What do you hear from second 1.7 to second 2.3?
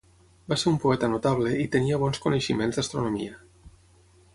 tenia bons